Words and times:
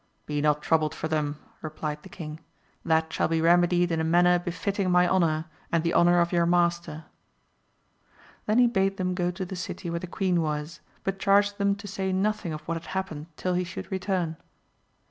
Be 0.25 0.41
not 0.41 0.63
troubled 0.63 0.95
for 0.95 1.07
them, 1.07 1.37
replied 1.61 2.01
the 2.01 2.09
king, 2.09 2.39
that 2.83 3.13
shall 3.13 3.27
be 3.27 3.39
remedied 3.39 3.91
in 3.91 3.99
a 3.99 4.03
manner 4.03 4.39
befitting 4.39 4.89
my 4.89 5.07
honour 5.07 5.45
and 5.71 5.83
the 5.83 5.93
honour 5.93 6.21
of 6.21 6.31
your 6.31 6.47
master. 6.47 7.05
Then 8.47 8.57
he 8.57 8.65
bade 8.65 8.97
them 8.97 9.13
go 9.13 9.29
to 9.29 9.45
the 9.45 9.55
city 9.55 9.91
where 9.91 9.99
the 9.99 10.07
queen 10.07 10.41
was, 10.41 10.79
but 11.03 11.19
charged 11.19 11.59
them 11.59 11.75
to 11.75 11.87
say 11.87 12.11
nothing 12.11 12.51
of 12.51 12.61
what 12.61 12.77
had 12.77 12.87
hap 12.97 13.09
pened 13.09 13.27
till 13.37 13.53
he 13.53 13.63
should 13.63 13.91
return. 13.91 14.37